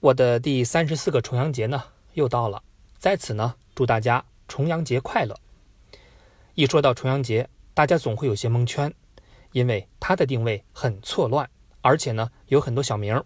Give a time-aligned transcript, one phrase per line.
[0.00, 2.62] 我的第三十四个重阳节呢又到了，
[2.96, 5.38] 在此呢祝大家重阳节快乐。
[6.54, 8.90] 一说到重阳节，大家总会有些蒙圈，
[9.52, 11.50] 因为它的定位很错乱，
[11.82, 13.22] 而且呢有很多小名，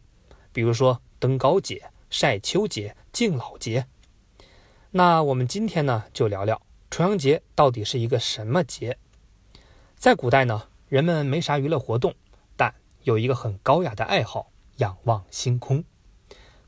[0.53, 3.87] 比如说登高节、晒秋节、敬老节。
[4.91, 6.61] 那我们今天呢就聊聊
[6.91, 8.99] 重阳节到底是一个什么节。
[9.97, 12.13] 在古代呢，人们没啥娱乐活动，
[12.57, 15.85] 但有一个很高雅的爱好——仰望星空。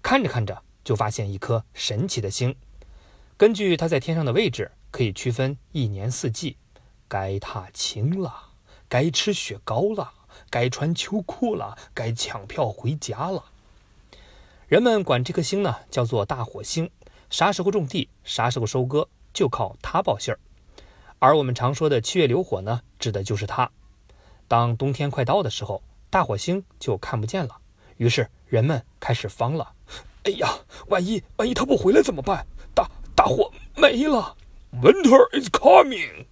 [0.07, 2.55] 看着看着，就发现一颗神奇的星。
[3.37, 6.56] 根据它在天上的位置，可以区分一年四季。
[7.09, 8.50] 该踏青了，
[8.88, 10.12] 该吃雪糕了，
[10.48, 13.47] 该穿秋裤了，该抢票回家了。
[14.69, 16.88] 人们管这颗星呢叫做大火星。
[17.28, 20.38] 啥时候种地，啥时候收割，就靠它报信儿。
[21.19, 23.69] 而我们常说的七月流火呢，指的就是它。
[24.47, 27.56] 当冬天快到的时候，大火星就看不见了，
[27.97, 29.73] 于是人们开始慌了。
[30.26, 30.58] 哎呀，
[30.88, 32.44] 万一万一他不回来怎么办？
[32.74, 34.36] 大大火没了
[34.72, 36.27] ，Winter is coming。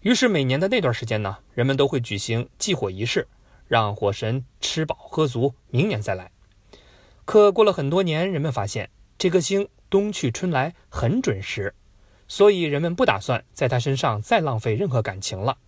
[0.00, 3.28] 于是每年的那段时间呢，人们都会举行祭火仪式，
[3.68, 6.32] 让火神吃饱喝足，明年再来。
[7.24, 11.76] 可过了很多年，人们发现这颗星冬去春来很准时。
[12.26, 15.58] 所以人们不打算在他身上再浪费任何感情了。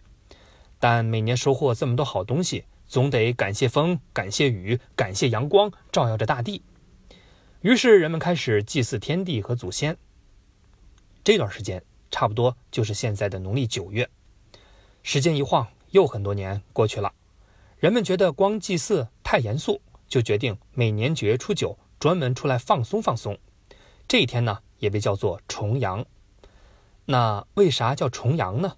[0.81, 6.61] 但每年收获这么多好东西，总得感谢风，感谢雨，感谢阳光照耀着大地。
[7.65, 9.97] 于是人们开始祭祀天地和祖先。
[11.25, 14.07] 这段时间差不多就是现在的农历九月。
[15.03, 17.15] 时间一晃，又很多年过去了。
[17.79, 23.39] 人们觉得光祭祀太严肃，就决定每年九月初九专门出来放松放松。
[24.07, 26.05] 这一天呢，也被叫做重阳。
[27.07, 28.77] 那为啥叫重阳呢？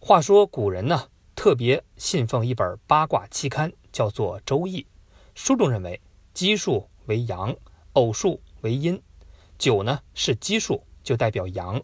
[0.00, 4.82] 话说古人呢，特别信奉一本八卦期刊，叫做《周易》。
[5.36, 6.00] 书中认为，
[6.34, 7.54] 奇数为阳，
[7.96, 9.02] 偶数为阴。
[9.58, 11.82] 九呢是奇数，就代表阳。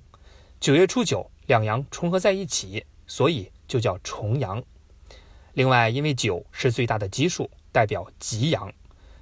[0.60, 4.62] 九月初九，两阳重合在一起，所以就叫重阳。
[5.54, 8.72] 另外，因为九是最大的奇数，代表极阳。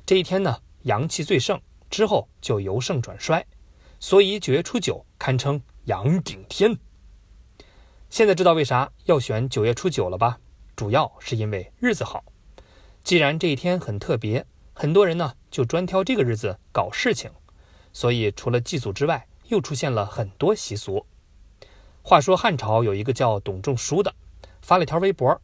[0.04, 3.46] 这一天呢，阳气最盛，之后就由盛转衰，
[3.98, 5.62] 所以九月初九堪称。
[5.84, 6.78] 阳顶天。
[8.10, 10.38] 现在知道为啥要选九月初九了吧？
[10.76, 12.22] 主要是因为日子好。
[13.02, 14.46] 既然这一天很特别，
[14.80, 17.30] 很多人呢就专挑这个日子搞事情，
[17.92, 21.04] 所以除了祭祖之外，又出现了很多习俗。
[22.00, 24.14] 话说汉朝有一个叫董仲舒的，
[24.62, 25.38] 发了条微博：“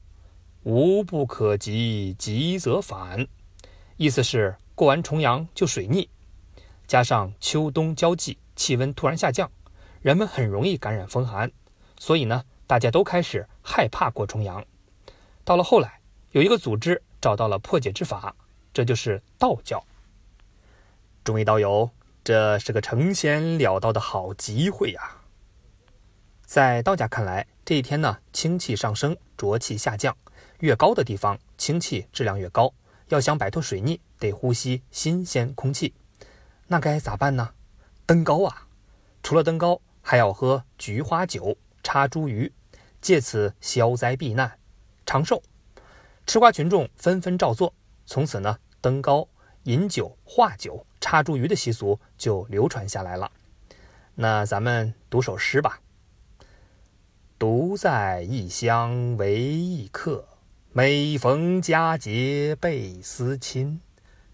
[0.65, 3.29] 无不可及，急则反。”
[3.99, 6.09] 意思是过完重阳就水逆，
[6.87, 9.51] 加上秋冬交际，气温突然下降。
[10.01, 11.53] 人们很容易感染风寒，
[11.99, 14.65] 所以呢，大家都开始害怕过重阳。
[15.45, 18.35] 到了后来，有一个组织找到了破解之法，
[18.77, 19.83] 这就是道教。
[21.25, 21.89] 众位道友，
[22.23, 25.23] 这是个成仙了道的好机会呀！
[26.45, 30.15] 在道家看来，这一天呢，清气上升，浊气下降，
[30.59, 32.71] 越高的地方，清气质量越高。
[33.09, 35.95] 要想摆脱水逆，得呼吸新鲜空气。
[36.67, 37.55] 那该咋办呢？
[38.05, 38.69] 登高啊！
[39.23, 39.81] 除了登高。
[40.03, 42.53] 还要喝菊花酒、插茱萸，
[43.01, 44.57] 借此消灾避难、
[45.05, 45.43] 长寿。
[46.29, 47.75] 吃瓜群众纷纷照做，
[48.07, 49.29] 从此呢，登高、
[49.65, 53.31] 饮酒、画酒、插茱萸的习俗就流传下来了。
[54.15, 55.81] 那咱们读首诗吧
[57.39, 60.27] ：“独在异乡为异客，
[60.73, 63.81] 每逢佳节倍思亲。”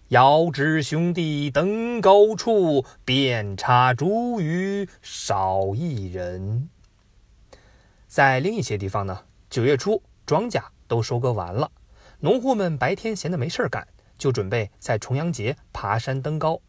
[0.09, 6.69] 遥知兄弟登高处，遍插茱萸少一人。
[8.07, 11.71] 在另一些地方呢，九月初庄稼都收割完了，
[12.19, 13.87] 农户们白天闲得没事干，
[14.17, 16.59] 就准备在重阳节爬山登高。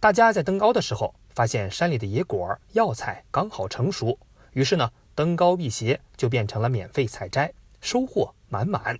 [0.00, 4.18] 大家在登高的时候，发现山里的野果、药材刚好成熟，
[4.52, 8.98] 于是呢，登高辟邪就变成了免费采摘，收获满满。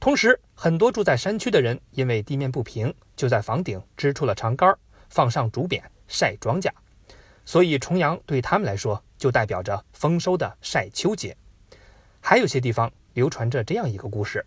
[0.00, 4.76] 同时，很多住在山区的人因为地面不平，就在房顶支出了长杆，
[5.08, 6.70] 放上竹匾晒庄稼。
[7.44, 11.36] 所以，重阳对他们来说就代表着丰收的晒秋节。
[12.20, 14.44] 还有些地方流传着这样一个故事：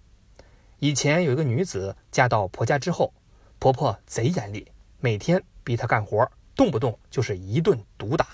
[0.83, 3.13] 以前有一个女子嫁到婆家之后，
[3.57, 4.67] 婆婆贼严厉，
[4.99, 8.27] 每天逼她干活，动不动就是一顿毒打。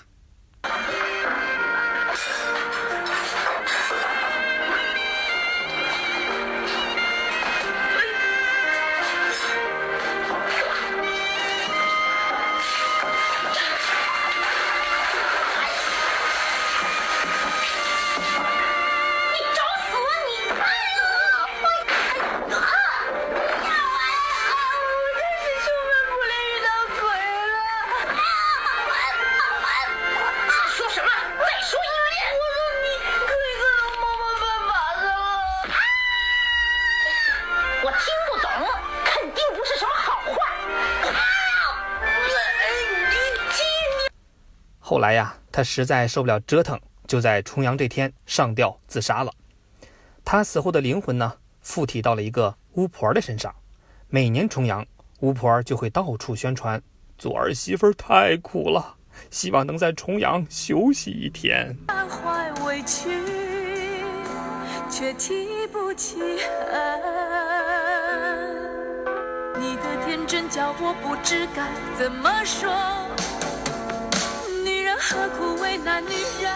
[44.90, 46.76] 后来呀，他实在受不了折腾，
[47.06, 49.32] 就在重阳这天上吊自杀了。
[50.24, 53.54] 他死后的灵魂呢，附体到了一个巫婆的身上。
[54.08, 54.84] 每年重阳，
[55.20, 56.82] 巫婆就会到处宣传：
[57.16, 58.96] 做儿媳妇太苦了，
[59.30, 61.76] 希望能在重阳休息一天。
[61.86, 63.10] 满怀委屈，
[64.90, 66.80] 却提不起恨。
[69.56, 72.68] 你的天真叫我不知该怎么说。
[75.10, 76.10] 何苦为难女
[76.40, 76.52] 人？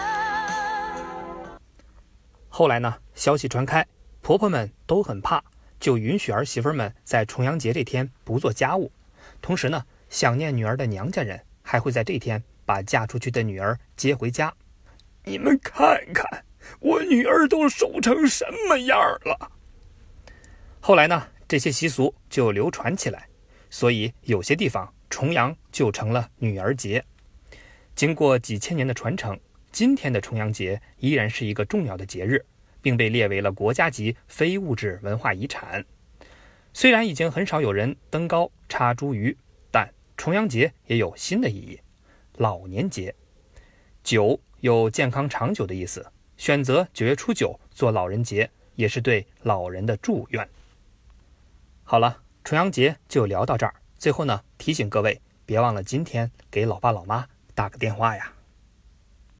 [2.47, 2.95] 后来呢？
[3.13, 3.85] 消息传开，
[4.21, 5.43] 婆婆们都很怕，
[5.77, 8.89] 就允许儿媳妇们在重阳节这天不做家务。
[9.41, 14.53] 同时呢，想念女儿的娘家人还会在这天把嫁出去的女儿接回家。
[15.25, 16.45] 你们看看，
[16.79, 19.51] 我女儿都瘦成什么样了。
[20.79, 23.27] 后来呢，这些习俗就流传起来，
[23.69, 27.03] 所以有些地方重阳就成了女儿节。
[27.95, 29.39] 经过几千年的传承，
[29.71, 32.45] 今天的重阳节依然是一个重要的节日。
[32.85, 35.83] 并被列为了国家级非物质文化遗产。
[36.71, 39.35] 虽然已经很少有人登高插茱萸，
[39.71, 41.79] 但重阳节也有新的意义——
[42.37, 43.15] 老年节。
[44.03, 46.05] 九有健康长久的意思，
[46.37, 50.47] 选择九月初九做老人节，也是对老人的祝愿。
[51.83, 53.73] 好了，重阳节就聊到这儿。
[53.97, 58.34] 最后呢，提醒各位，别忘了今天给老爸老妈打个电话呀。